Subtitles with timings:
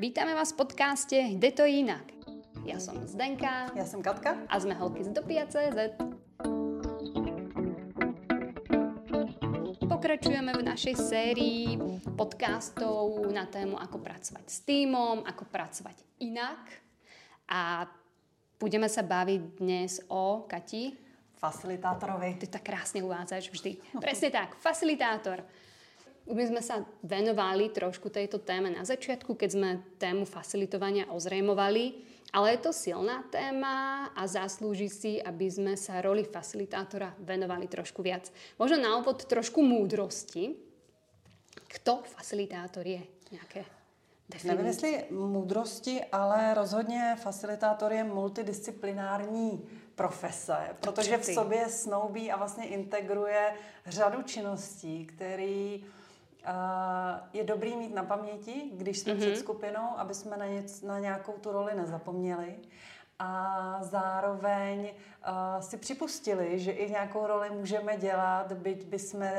[0.00, 2.00] Vítame vás v podcaste Jde to jinak.
[2.64, 3.68] Ja som Zdenka.
[3.76, 4.32] Ja som Katka.
[4.48, 5.76] A sme holky z Dopia.cz.
[9.84, 11.76] Pokračujeme v našej sérii
[12.16, 16.80] podcastov na tému, ako pracovať s týmom, ako pracovať inak.
[17.52, 17.84] A
[18.56, 20.96] budeme sa baviť dnes o, Kati?
[21.36, 22.40] Facilitátorovi.
[22.40, 24.00] Ty tak krásne uvádzaš vždy.
[24.00, 25.44] Presne tak, facilitátor.
[26.30, 32.54] My sme sa venovali trošku tejto téme na začiatku, keď sme tému facilitovania ozrejmovali, ale
[32.54, 38.30] je to silná téma a zaslúži si, aby sme sa roli facilitátora venovali trošku viac.
[38.54, 40.54] Možno na úvod trošku múdrosti.
[41.70, 43.02] Kto facilitátor je?
[43.34, 43.66] Nejaké
[44.30, 44.46] definice?
[44.54, 52.64] Nevím, jestli moudrosti, ale rozhodně facilitátor je multidisciplinární profese, protože v sobě snoubí a vlastně
[52.66, 53.54] integruje
[53.86, 55.84] řadu činností, který
[57.32, 59.18] je dobrý mít na paměti, když jsme mm-hmm.
[59.18, 62.54] před skupinou, aby jsme na, něc, na nějakou tu roli nezapomněli.
[63.18, 69.30] A zároveň uh, si připustili, že i nějakou roli můžeme dělat, byť bychom uh,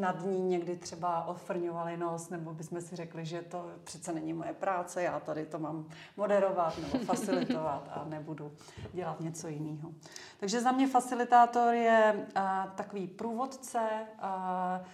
[0.00, 4.52] nad ní někdy třeba odfrňovali nos, nebo bychom si řekli, že to přece není moje
[4.52, 8.52] práce, já tady to mám moderovat nebo facilitovat a nebudu
[8.92, 9.90] dělat něco jiného.
[10.40, 13.80] Takže za mě facilitátor je uh, takový průvodce,
[14.22, 14.86] uh,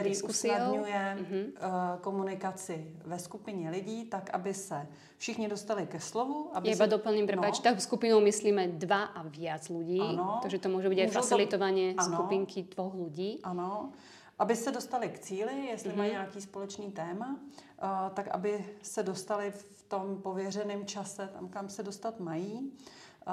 [0.00, 1.44] který usnadňuje mm-hmm.
[1.44, 6.50] uh, komunikaci ve skupině lidí, tak aby se všichni dostali ke slovu.
[6.52, 6.90] Aby Iba se...
[6.90, 7.62] doplním, prepač, no.
[7.62, 10.38] tak skupinou myslíme dva a viac lidí, ano.
[10.42, 12.02] takže to může být aj facilitovanie to...
[12.02, 13.40] skupinky dvoch lidí.
[13.42, 13.92] Ano,
[14.38, 15.96] aby se dostali k cíli, jestli mm-hmm.
[15.96, 17.38] mají nějaký společný téma,
[17.82, 22.72] uh, tak aby se dostali v tom pověřeném čase tam, kam se dostat mají.
[23.26, 23.32] Uh,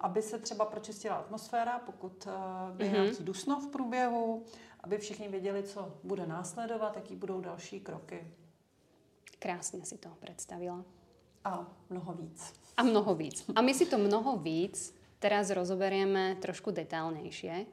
[0.00, 2.32] aby se třeba pročistila atmosféra, pokud uh,
[2.80, 2.92] je mm-hmm.
[2.92, 4.42] nějaký dusno v průběhu,
[4.80, 8.26] aby všichni věděli, co bude následovat, jaký budou další kroky.
[9.38, 10.84] Krásně si to představila.
[11.44, 12.52] A mnoho víc.
[12.76, 13.44] A mnoho víc.
[13.54, 17.66] A my si to mnoho víc teraz rozoberieme trošku detailnejšie.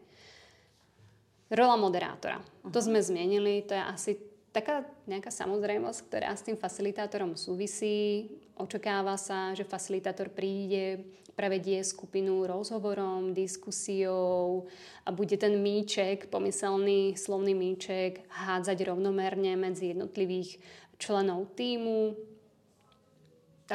[1.54, 2.42] Rola moderátora.
[2.42, 2.72] Uh-huh.
[2.72, 2.86] To mhm.
[2.86, 4.12] sme zmenili, to je asi
[4.54, 8.30] taká nejaká samozrejmosť, ktorá s tým facilitátorom súvisí.
[8.54, 11.02] Očakáva sa, že facilitátor príde,
[11.34, 14.70] prevedie skupinu rozhovorom, diskusiou
[15.06, 20.62] a bude ten míček, pomyselný slovný míček, hádzať rovnomerne medzi jednotlivých
[21.02, 22.14] členov týmu,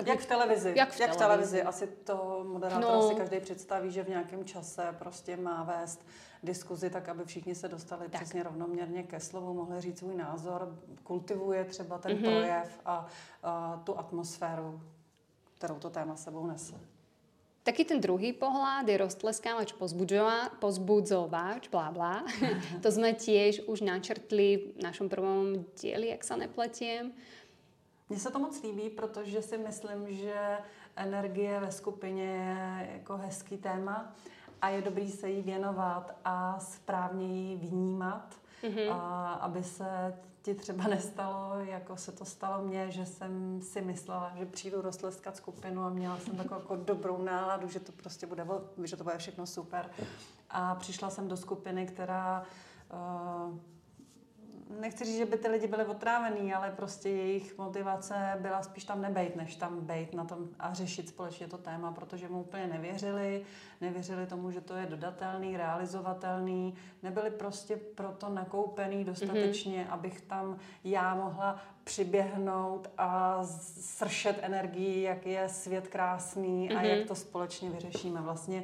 [0.04, 0.72] tak jak v televizi.
[0.76, 1.16] Jak v, jak televizi.
[1.16, 1.62] v televizi.
[1.62, 3.09] Asi to moderátor no.
[3.09, 6.06] si každý představí, že v nějakém čase prostě má vést
[6.42, 8.20] diskuzi tak, aby všichni se dostali tak.
[8.22, 12.22] přesně rovnoměrně ke slovu, mohli říct svůj názor, kultivuje třeba ten mm-hmm.
[12.22, 13.06] projev a,
[13.42, 14.81] a tu atmosféru,
[15.54, 16.75] kterou to téma sebou nese.
[17.69, 19.76] Taký ten druhý pohľad je roztleskávač,
[20.56, 22.25] pozbudzovač, blá blá.
[22.84, 27.12] to sme tiež už načrtli v našom prvom dieli, jak sa nepletiem.
[28.08, 30.58] Mně se to moc líbí, protože si myslím, že
[30.96, 34.12] energie ve skupině je jako hezký téma
[34.62, 38.92] a je dobrý se jí věnovat a správně ji vnímat, mm-hmm.
[38.92, 44.32] a aby se ti třeba nestalo, jako se to stalo mně, že jsem si myslela,
[44.36, 48.46] že přijdu roztleskat skupinu a měla jsem takovou jako dobrou náladu, že to prostě bude,
[48.84, 49.90] že to bude všechno super.
[50.50, 52.42] A přišla jsem do skupiny, která
[52.92, 53.58] uh,
[54.80, 59.02] nechci říct, že by ty lidi byli otrávený, ale prostě jejich motivace byla spíš tam
[59.02, 63.44] nebejt, než tam bejt na tom a řešit společně to téma, protože mu úplně nevěřili,
[63.80, 69.92] nevěřili tomu, že to je dodatelný, realizovatelný, nebyli prostě proto nakoupený dostatečně, mm-hmm.
[69.92, 73.40] abych tam já mohla přiběhnout a
[73.80, 76.78] sršet energii, jak je svět krásný mm-hmm.
[76.78, 77.08] a jak mhm.
[77.08, 78.20] to společně vyřešíme.
[78.20, 78.62] Vlastně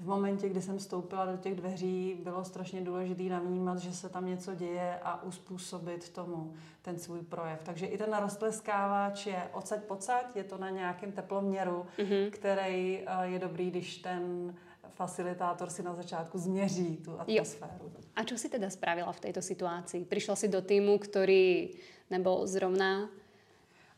[0.00, 4.26] v momentě, kdy jsem vstoupila do těch dveří, bylo strašně důležité navnímat, že se tam
[4.26, 7.62] něco děje a uspůsobit tomu ten svůj projev.
[7.62, 12.30] Takže i ten roztleskávač je odsaď pocať, je to na nějakém teploměru, mm-hmm.
[12.30, 14.54] který eh, je dobrý, když ten
[14.94, 17.72] facilitátor si na začátku změří tu atmosféru.
[17.82, 17.90] Jo.
[18.16, 20.04] A co si teda spravila v této situaci?
[20.04, 21.70] Přišla si do týmu, který
[22.10, 23.10] nebyl zrovna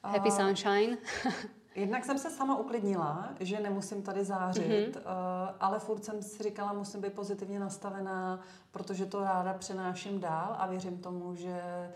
[0.04, 0.98] Happy Sunshine?
[1.80, 5.54] Jednak jsem se sama uklidnila, že nemusím tady zářit, mm-hmm.
[5.60, 8.40] ale furt jsem si říkala, musím být pozitivně nastavená,
[8.70, 11.92] protože to ráda přenáším dál a věřím tomu, že eh,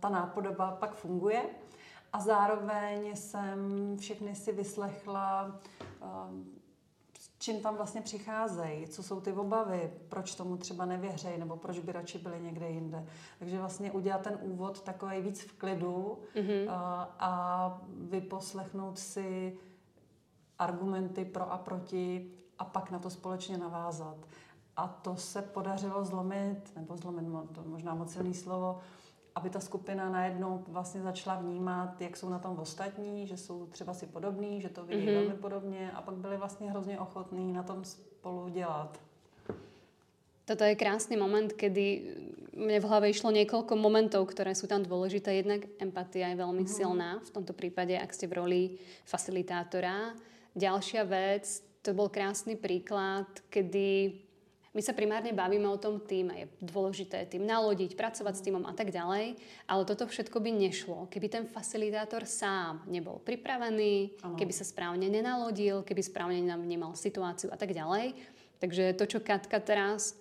[0.00, 1.42] ta nápodoba pak funguje.
[2.12, 3.58] A zároveň jsem
[3.98, 6.57] všechny si vyslechla eh,
[7.38, 11.92] čím tam vlastně přicházejí, co jsou ty obavy, proč tomu třeba nevěřejí, nebo proč by
[11.92, 13.06] radši byli někde jinde.
[13.38, 16.70] Takže vlastně udělat ten úvod takový víc v klidu mm-hmm.
[16.70, 19.58] a, a vyposlechnout si
[20.58, 24.16] argumenty pro a proti a pak na to společně navázat.
[24.76, 28.78] A to se podařilo zlomit, nebo zlomit, to možná moc silný slovo,
[29.38, 33.94] aby ta skupina najednou vlastně začala vnímat, jak jsou na tom ostatní, že jsou třeba
[33.94, 35.14] si podobní, že to vidí mm-hmm.
[35.14, 38.98] velmi podobně a pak byli vlastně hrozně ochotní na tom spolu dělat.
[40.44, 42.16] Toto je krásny moment, kedy
[42.56, 45.36] mne v hlave išlo niekoľko momentov, ktoré sú tam dôležité.
[45.36, 46.72] Jednak empatia je veľmi mm.
[46.72, 48.62] silná, v tomto prípade, ak ste v roli
[49.04, 50.16] facilitátora.
[50.56, 51.44] Ďalšia vec,
[51.84, 54.16] to bol krásny príklad, kedy
[54.76, 56.44] my sa primárne bavíme o tom týme.
[56.44, 61.08] Je dôležité tým nalodiť, pracovať s týmom a tak ďalej, ale toto všetko by nešlo,
[61.08, 64.36] keby ten facilitátor sám nebol pripravený, ano.
[64.36, 68.12] keby sa správne nenalodil, keby správne vnímal situáciu a tak ďalej.
[68.58, 70.18] Takže to, čo Katka teraz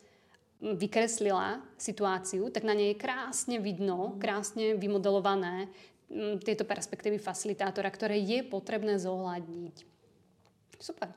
[0.62, 5.70] vykreslila situáciu, tak na nej je krásne vidno, krásne vymodelované
[6.10, 9.76] mm, tieto perspektívy facilitátora, ktoré je potrebné zohľadniť.
[10.82, 11.14] Super.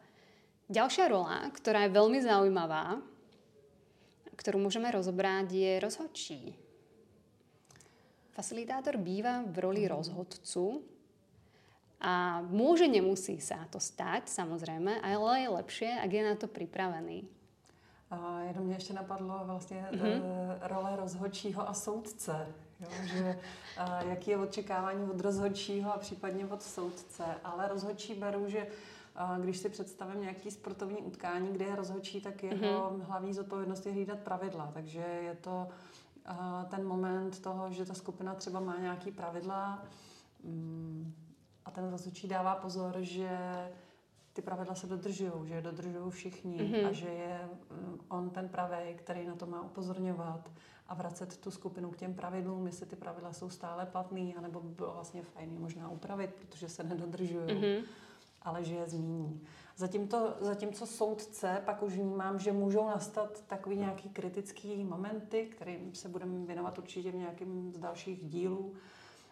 [0.70, 3.00] Ďalšia rola, ktorá je veľmi zaujímavá,
[4.40, 6.40] ktorú môžeme rozobrať, je rozhodčí.
[8.32, 9.90] Facilitátor býva v roli mhm.
[9.92, 10.80] rozhodcu
[12.00, 17.28] a môže, nemusí sa to stať, samozrejme, ale je lepšie, ak je na to pripravený.
[18.10, 20.58] A jenom mě ještě napadlo vlastně mm-hmm.
[20.60, 22.46] role rozhodčího a soudce.
[22.80, 23.38] Jo, že,
[23.76, 27.24] a jaký je očekávání od rozhodčího a případně od soudce.
[27.44, 28.66] Ale rozhodčí beru, že
[29.40, 33.02] když si představím nějaký sportovní utkání, kde je rozhodčí, tak jeho mm-hmm.
[33.02, 34.70] hlavní zodpovědnost je hlídat pravidla.
[34.74, 35.68] Takže je to
[36.68, 39.82] ten moment toho, že ta skupina třeba má nějaký pravidla
[40.44, 41.14] mm,
[41.64, 43.38] a ten rozhodčí dává pozor, že
[44.32, 46.88] ty pravidla se dodržují, že je dodržují všichni mm-hmm.
[46.88, 50.50] a že je mm, on ten pravý, který na to má upozorňovat
[50.88, 54.74] a vracet tu skupinu k těm pravidlům, jestli ty pravidla jsou stále platný, anebo by
[54.74, 57.82] bylo vlastně fajn je možná upravit, protože se nedodržují, mm-hmm.
[58.42, 59.40] Ale že je zmíní.
[59.76, 66.08] Zatímco, zatímco soudce pak už vnímám, že můžou nastat takový nějaký kritický momenty, kterým se
[66.08, 68.74] budeme věnovat určitě v nějakém z dalších dílů,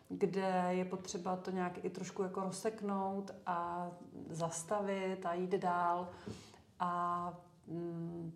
[0.08, 3.90] kde je potřeba to nějak i trošku jako rozseknout a
[4.28, 6.08] zastavit a jít dál.
[6.80, 7.32] A
[7.66, 8.32] mm,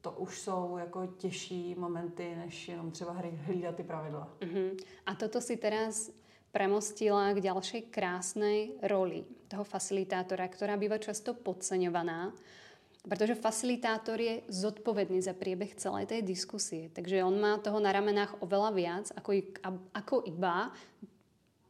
[0.00, 4.28] to už jsou jako těžší momenty, než jenom třeba hlídat ty pravidla.
[4.40, 4.76] Uh-huh.
[5.06, 6.10] A toto si teraz
[6.56, 12.32] premostila k ďalšej krásnej roli toho facilitátora, ktorá býva často podceňovaná,
[13.06, 16.90] Protože facilitátor je zodpovedný za priebeh celej tej diskusie.
[16.90, 19.30] Takže on má toho na ramenách oveľa viac, ako,
[19.94, 20.74] ako iba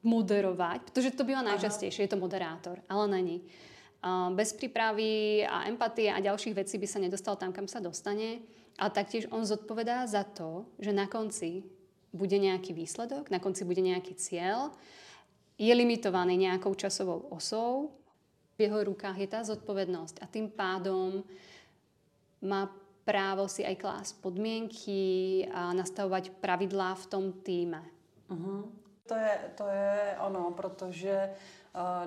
[0.00, 3.44] moderovať, protože to býva najčastejšie, je to moderátor, ale není.
[4.32, 8.41] Bez prípravy a empatie a ďalších vecí by sa nedostal tam, kam sa dostane.
[8.81, 11.69] A taktiež on zodpovedá za to, že na konci
[12.17, 14.73] bude nejaký výsledok, na konci bude nejaký cieľ,
[15.61, 17.93] je limitovaný nejakou časovou osou,
[18.57, 21.21] v jeho rukách je tá zodpovednosť a tým pádom
[22.41, 22.73] má
[23.05, 27.85] právo si aj klásť podmienky a nastavovať pravidlá v tom týme.
[28.33, 28.67] Uh-huh.
[29.07, 31.31] To, je, to je ono, protože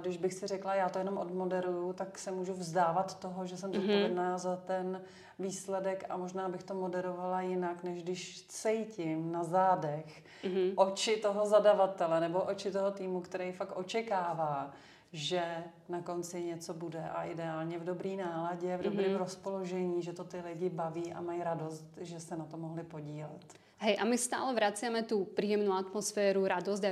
[0.02, 3.74] když bych si řekla, já to jenom odmoderuju, tak se můžu vzdávat toho, že jsem
[3.74, 4.40] zodpovědná uh-huh.
[4.40, 5.02] za ten
[5.40, 10.74] výsledek a možná bych to moderovala jinak, než když cítím na zádech uh-huh.
[10.76, 14.72] oči toho zadavatele nebo oči toho týmu, který fakt očekává,
[15.12, 19.18] že na konci něco bude a ideálně v dobrý náladě, v dobrém mm-hmm.
[19.18, 23.54] rozpoložení, že to ty lidi baví a mají radost, že se na to mohli podílet.
[23.80, 26.84] Hej, a my stále vraciame tú príjemnú atmosféru, radosť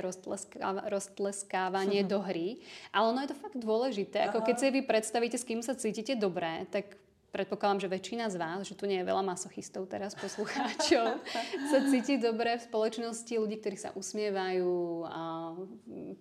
[0.64, 2.64] a roztleskávanie do hry.
[2.96, 4.24] Ale ono je to fakt dôležité.
[4.24, 6.96] Ako keď si vy predstavíte, s kým sa cítite dobré, tak
[7.28, 11.20] predpokladám, že väčšina z vás, že tu nie je veľa masochistov teraz, poslucháčov,
[11.76, 15.52] sa cíti dobre v spoločnosti ľudí, ktorí sa usmievajú, a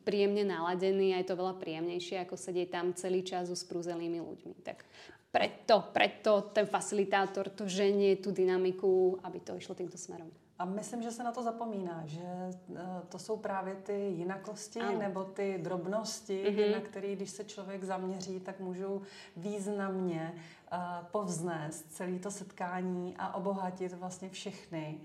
[0.04, 4.68] príjemne naladení a je to veľa príjemnejšie, ako sedieť tam celý čas s prúzelými ľuďmi.
[4.68, 4.84] Tak
[5.32, 10.28] preto, preto ten facilitátor to ženie tú dynamiku, aby to išlo týmto smerom.
[10.60, 15.00] A myslím, že se na to zapomíná, že eh, to jsou právě ty jinakosti ano.
[15.00, 16.72] nebo ty drobnosti, mm-hmm.
[16.72, 19.02] na které, když se člověk zaměří, tak můžou
[19.36, 20.34] významně
[20.72, 20.78] uh,
[21.12, 25.02] povznést celé to setkání a obohatit vlastně všechny.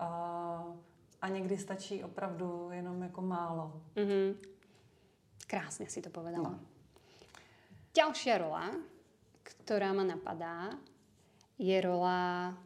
[0.00, 0.76] Uh,
[1.22, 3.82] a někdy stačí opravdu jenom jako málo.
[3.96, 4.34] Mm-hmm.
[5.46, 6.50] Krásně si to povedala.
[6.50, 6.60] No.
[7.92, 8.72] Ďalšia rola,
[9.44, 10.72] ktorá ma napadá,
[11.60, 12.56] je rola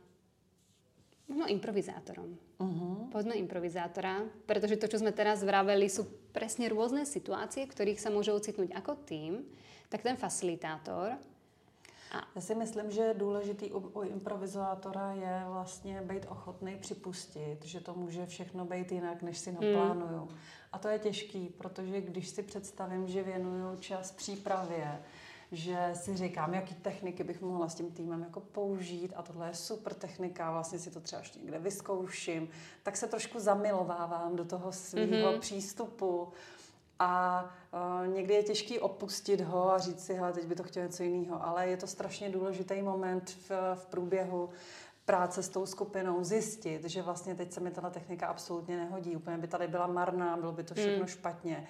[1.27, 2.39] No improvizátorom.
[2.63, 3.11] Uh-huh.
[3.11, 8.15] Poďme improvizátora, pretože to, čo sme teraz vraveli, sú presne rôzne situácie, v ktorých sa
[8.15, 9.43] môže ocitnúť ako tým,
[9.91, 11.19] tak ten facilitátor
[12.13, 12.27] a...
[12.35, 17.95] Já si myslím, že důležitý u, u improvizátora je vlastně být ochotný připustit, že to
[17.95, 20.19] může všechno být jinak, než si naplánuju.
[20.19, 20.39] Hmm.
[20.73, 25.03] A to je těžký, protože když si představím, že věnuju čas přípravě,
[25.53, 29.55] že si říkám, jaký techniky bych mohla s tím týmem jako použít a tohle je
[29.55, 32.49] super technika, vlastně si to třeba ještě někde vyzkouším,
[32.83, 35.39] tak se trošku zamilovávám do toho svého mm-hmm.
[35.39, 36.29] přístupu.
[36.99, 37.45] A
[38.03, 41.03] uh, někdy je těžký opustit ho a říct si, hele, teď by to chtěl něco
[41.03, 44.49] jiného, ale je to strašně důležitý moment v, v průběhu
[45.05, 49.39] práce s tou skupinou, zjistit, že vlastně teď se mi tato technika absolutně nehodí, úplně
[49.39, 51.07] by tady byla marná, bylo by to všechno mm.
[51.07, 51.67] špatně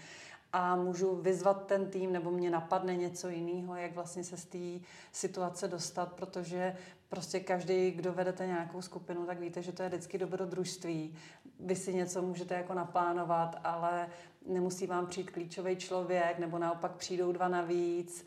[0.58, 4.86] a můžu vyzvat ten tým, nebo mě napadne něco jiného, jak vlastně se z té
[5.12, 6.76] situace dostat, protože
[7.08, 11.14] prostě každý, kdo vedete nějakou skupinu, tak víte, že to je vždycky dobrodružství.
[11.60, 14.08] Vy si něco můžete jako naplánovat, ale
[14.46, 18.24] nemusí vám přijít klíčový člověk, nebo naopak přijdou dva navíc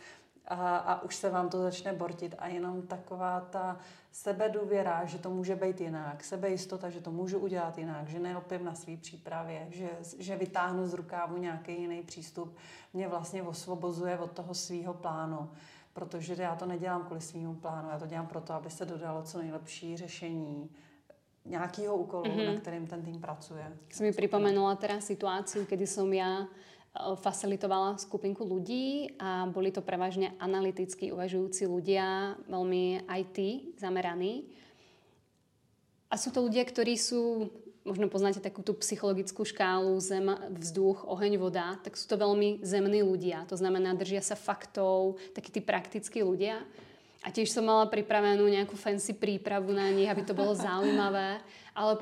[0.50, 3.78] a, a už se vám to začne bortit a jenom taková ta
[4.12, 8.76] sebedůvěra, že to může být jinak, sebejistota, že to můžu udělat jinak, že nelpím na
[8.76, 9.90] své přípravě, že,
[10.20, 12.56] že vytáhnu z rukávu nějaký jiný přístup,
[12.94, 15.50] mě vlastně osvobozuje od toho svého plánu.
[15.94, 19.38] Protože já to nedělám kvůli svýmu plánu, já to dělám proto, aby se dodalo co
[19.38, 20.70] nejlepší řešení
[21.46, 22.54] nějakého úkolu, mm-hmm.
[22.54, 23.78] na kterým ten tým pracuje.
[23.90, 26.48] Si mi připomenula teda situaci, kdy jsem já
[26.98, 33.38] facilitovala skupinku ľudí a boli to prevažne analyticky uvažujúci ľudia, veľmi IT
[33.78, 34.50] zameraní.
[36.10, 37.54] A sú to ľudia, ktorí sú,
[37.86, 43.06] možno poznáte takú tú psychologickú škálu zem, vzduch, oheň, voda, tak sú to veľmi zemní
[43.06, 43.46] ľudia.
[43.46, 46.66] To znamená, držia sa faktov, takí tí praktickí ľudia.
[47.22, 51.46] A tiež som mala pripravenú nejakú fancy prípravu na nich, aby to bolo zaujímavé.
[51.78, 52.02] Ale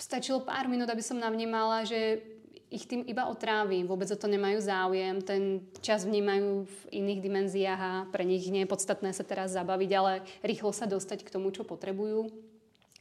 [0.00, 2.37] stačilo pár minút, aby som navnímala, že
[2.68, 7.80] ich tým iba otrávim, vôbec o to nemajú záujem, ten čas vnímajú v iných dimenziách
[7.80, 10.12] a pre nich nie je podstatné sa teraz zabaviť, ale
[10.44, 12.28] rýchlo sa dostať k tomu, čo potrebujú.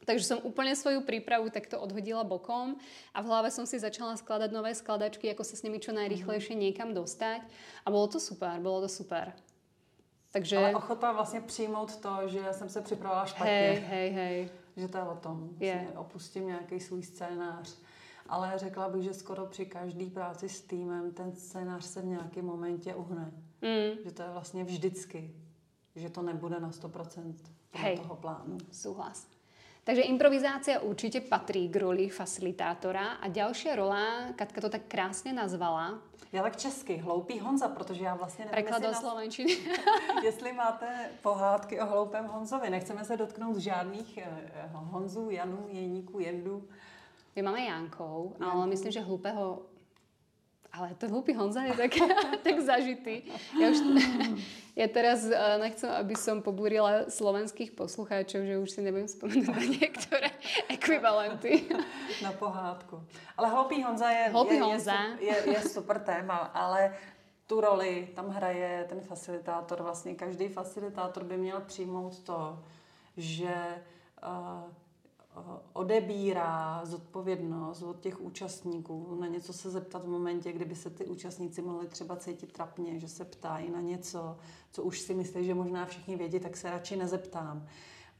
[0.07, 2.79] Takže som úplne svoju prípravu takto odhodila bokom
[3.11, 6.55] a v hlave som si začala skladať nové skladačky, ako sa s nimi čo najrychlejšie
[6.55, 6.61] mhm.
[6.63, 7.43] niekam dostať.
[7.83, 9.35] A bolo to super, bolo to super.
[10.31, 10.57] Takže...
[10.57, 13.51] Ale ochota vlastně přijmout to, že jsem se připravila špatně.
[13.51, 14.49] Hej, hej, hej.
[14.77, 15.49] Že to je o tom.
[15.59, 15.87] Je.
[15.95, 17.77] Opustím nějaký svůj scénář
[18.29, 22.45] ale řekla bych, že skoro při každé práci s týmem ten scénář se v nějakém
[22.45, 23.31] momentě uhne.
[23.61, 24.03] Mm.
[24.03, 25.35] Že to je vlastně vždycky,
[25.95, 27.33] že to nebude na 100%
[27.73, 27.97] Hej.
[27.97, 28.57] toho plánu.
[28.71, 29.27] Souhlas.
[29.87, 36.03] Takže improvizácia určite patrí k roli facilitátora a ďalšia rola, Katka to tak krásně nazvala.
[36.31, 39.57] Já tak česky, hloupý Honza, protože já vlastně nevím, Preklad do slovenčiny.
[40.23, 42.69] jestli máte pohádky o hloupém Honzovi.
[42.69, 46.67] Nechceme se dotknout žádných eh, Honzů, Janů, Jeníků, Jendů.
[47.37, 49.61] My máme Jankou, ale myslím, že hlupého
[50.73, 51.91] ale to hlupý Honza je tak,
[52.45, 53.25] tak zažitý.
[53.61, 53.77] Ja, už,
[54.81, 59.63] ja teraz uh, nechcem, aby som pobúrila slovenských poslucháčov, že už si neviem spomenúť na
[59.81, 60.29] niektoré
[60.69, 61.65] ekvivalenty.
[62.21, 63.01] Na pohádku.
[63.37, 64.97] Ale hlupý Honza je, hlupý je, Honza.
[65.17, 66.93] Je, je, je super téma, ale
[67.49, 69.81] tu roli tam hraje ten facilitátor.
[69.81, 72.59] Vlastně každý facilitátor by měl přijmout to,
[73.17, 73.55] že
[74.21, 74.71] uh, Eh,
[75.73, 81.61] odebírá zodpovědnost od těch účastníků, na něco se zeptat v momentě, kdyby se ty účastníci
[81.61, 84.37] mohli třeba cítit trapně, že se ptají na něco,
[84.71, 87.67] co už si myslí, že možná všichni vědí, tak se radši nezeptám.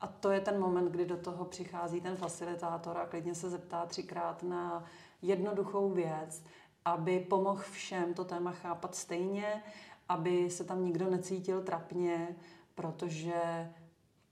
[0.02, 3.86] A to je ten moment, kdy do toho přichází ten facilitátor a klidně se zeptá
[3.86, 4.84] třikrát na
[5.22, 6.44] jednoduchou věc,
[6.86, 9.64] aby pomohl všem to téma chápat stejně,
[10.10, 12.36] aby se tam nikdo necítil trapně,
[12.76, 13.70] protože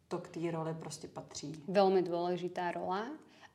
[0.08, 1.64] to k té roli prostě patří.
[1.68, 3.08] Velmi důležitá rola.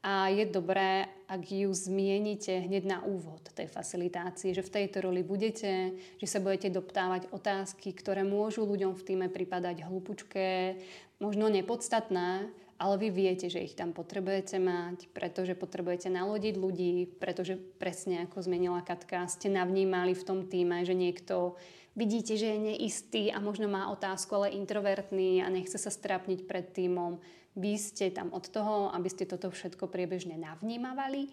[0.03, 5.21] A je dobré, ak ju zmieníte hneď na úvod tej facilitácii, že v tejto roli
[5.21, 10.81] budete, že sa budete doptávať otázky, ktoré môžu ľuďom v týme pripadať hlupučké,
[11.21, 12.49] možno nepodstatné,
[12.81, 18.41] ale vy viete, že ich tam potrebujete mať, pretože potrebujete nalodiť ľudí, pretože presne ako
[18.41, 21.61] zmenila Katka, ste navnímali v tom týme, že niekto
[21.97, 26.67] vidíte, že je neistý a možno má otázku, ale introvertný a nechce sa strapniť pred
[26.71, 27.19] týmom.
[27.59, 31.31] Vy ste tam od toho, aby ste toto všetko priebežne navnímavali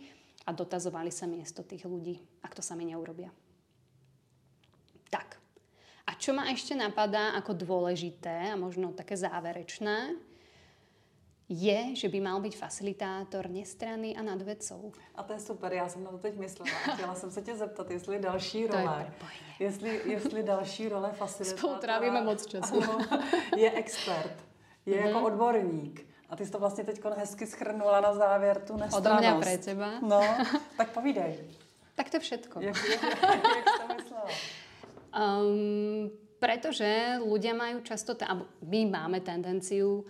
[0.47, 3.29] a dotazovali sa miesto tých ľudí, ak to sami neurobia.
[5.11, 5.37] Tak.
[6.07, 10.15] A čo ma ešte napadá ako dôležité a možno také záverečné,
[11.49, 14.91] je, že by mal být facilitátor nestranný a nad vecou.
[15.15, 16.71] A to je super, já jsem na to teď myslela.
[16.93, 19.13] Chtěla jsem se tě zeptat, jestli další role,
[19.59, 21.57] je jestli, jestli další role facilitátora...
[21.57, 22.81] Spolu trávíme moc času.
[23.57, 24.35] je expert,
[24.85, 25.07] je mm-hmm.
[25.07, 26.07] jako odborník.
[26.29, 29.07] A ty jsi to vlastně teď hezky schrnula na závěr, tu nestranost.
[29.07, 29.91] Odo mě pre teba.
[30.01, 30.21] No,
[30.77, 31.39] tak povídej.
[31.95, 32.61] tak to je všetko.
[32.61, 34.29] Jak, jak, jak, jak to myslela?
[35.17, 40.05] Um, pretože ľudia majú často, a my máme tendenciu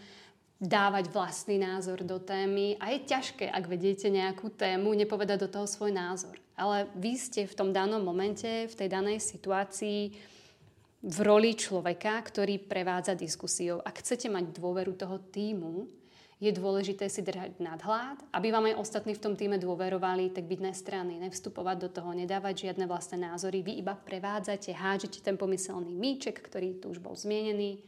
[0.58, 5.68] dávať vlastný názor do témy a je ťažké, ak vedíte nejakú tému, nepovedať do toho
[5.70, 6.34] svoj názor.
[6.58, 10.18] Ale vy ste v tom danom momente, v tej danej situácii
[10.98, 13.86] v roli človeka, ktorý prevádza diskusiou.
[13.86, 15.86] Ak chcete mať dôveru toho týmu,
[16.38, 20.60] je dôležité si držať nadhľad, aby vám aj ostatní v tom týme dôverovali, tak byť
[20.62, 23.66] nestranný, nevstupovať do toho, nedávať žiadne vlastné názory.
[23.66, 27.82] Vy iba prevádzate, hádžete ten pomyselný míček, ktorý tu už bol zmienený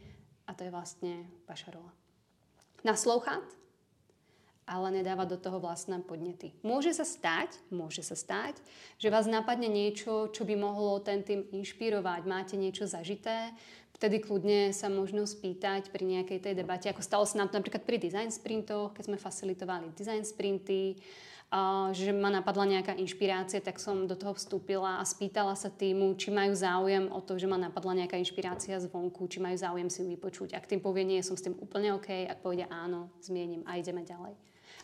[0.49, 1.98] a to je vlastne vaša rola.
[2.83, 3.43] Naslouchat,
[4.69, 6.53] ale nedávať do toho vlastné podnety.
[6.61, 8.61] Môže sa stať, môže sa stať,
[9.01, 12.21] že vás napadne niečo, čo by mohlo ten tým inšpirovať.
[12.29, 13.49] Máte niečo zažité,
[13.97, 17.81] vtedy kľudne sa možno spýtať pri nejakej tej debate, ako stalo sa nám to napríklad
[17.81, 21.01] pri design sprintoch, keď sme facilitovali design sprinty,
[21.97, 26.29] že ma napadla nejaká inšpirácia, tak som do toho vstúpila a spýtala sa týmu, či
[26.29, 30.13] majú záujem o to, že ma napadla nejaká inšpirácia zvonku, či majú záujem si ju
[30.13, 30.53] vypočuť.
[30.53, 34.05] Ak tým povie nie, som s tým úplne OK, ak povede áno, zmiením a ideme
[34.05, 34.37] ďalej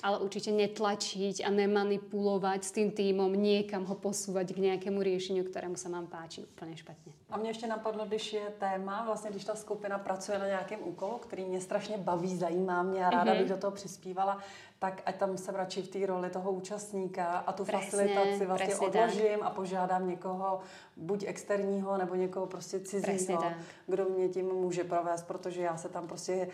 [0.05, 5.79] ale určite netlačiť a nemanipulovať s tým týmom, niekam ho posúvať k nějakému riešeniu, ktorému
[5.81, 7.13] sa vám páči úplně špatně.
[7.29, 11.17] A mě ještě napadlo, když je téma, vlastně když ta skupina pracuje na nějakém úkolu,
[11.17, 13.37] který mě strašně baví, zajímá mě a ráda mm-hmm.
[13.37, 14.39] bych do toho přispívala,
[14.79, 18.75] tak ať tam jsem radši v té roli toho účastníka a tu presne, facilitaci vlastně
[18.75, 19.47] odložím tak.
[19.47, 20.59] a požádám někoho,
[20.95, 23.43] buď externího, nebo někoho prostě cizího,
[23.87, 26.47] kdo mě tím může provést, protože já se tam prostě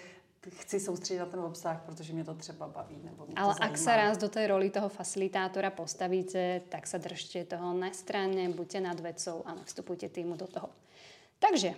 [0.49, 2.97] chci soustředit na ten obsah, protože mě to třeba baví.
[3.03, 7.45] Nebo mě Ale ak sa raz do tej roli toho facilitátora postavíte, tak sa držte
[7.45, 10.69] toho nestranne, buďte nad vecou a nevstupujte týmu do toho.
[11.37, 11.77] Takže,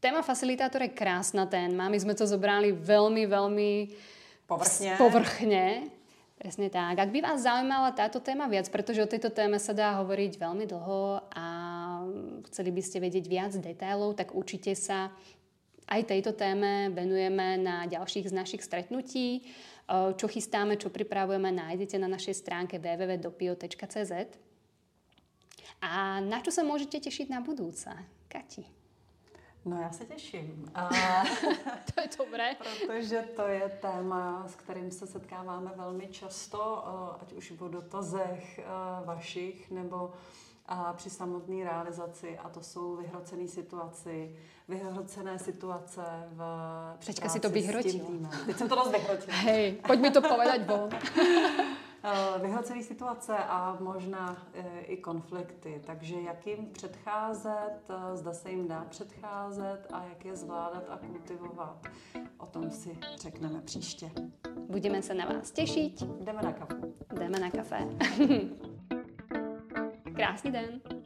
[0.00, 1.92] téma facilitátora je krásna téma.
[1.92, 3.70] My sme to zobrali veľmi, veľmi
[4.48, 4.96] povrchne.
[4.96, 5.64] povrchne.
[6.38, 6.94] Presne tak.
[6.94, 10.70] Ak by vás zaujímala táto téma viac, pretože o tejto téme sa dá hovoriť veľmi
[10.70, 11.46] dlho a
[12.46, 15.10] chceli by ste vedieť viac detailov, tak určite sa
[15.90, 19.50] aj tejto téme venujeme na ďalších z našich stretnutí.
[19.90, 24.12] Čo chystáme, čo pripravujeme, nájdete na našej stránke www.dopio.cz.
[25.82, 27.90] A na čo sa môžete tešiť na budúce?
[28.30, 28.77] Kati.
[29.64, 30.70] No já se těším.
[30.74, 30.88] A...
[31.94, 32.54] to je dobré.
[32.54, 36.88] Protože to je téma, s kterým se setkáváme velmi často,
[37.22, 38.60] ať už v dotazech
[39.04, 40.12] vašich nebo
[40.68, 44.10] a při samotné realizaci a to jsou vyhrocené situace,
[44.68, 46.42] vyhrocené situace v
[47.06, 48.06] Teďka si to vyhrotil.
[48.46, 49.36] Teď jsem to dost vyhrotila.
[49.36, 50.90] Hej, pojď mi to povedať von.
[52.02, 55.82] Eh, vyhrocené situace a možná eh, i konflikty.
[55.86, 60.96] Takže jak jim předcházet, eh, zda se jim dá předcházet a jak je zvládat a
[60.96, 61.86] kultivovat.
[62.38, 64.10] O tom si řekneme příště.
[64.68, 66.02] Budeme se na vás těšit.
[66.20, 66.74] Jdeme na kafe.
[67.18, 67.88] Jdeme na kafe.
[70.14, 70.97] Krásný den.